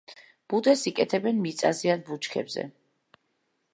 [0.53, 2.65] ბუდეს იკეთებენ მიწაზე ან ბუჩქებზე.